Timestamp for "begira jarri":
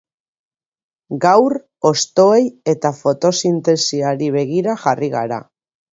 4.39-5.13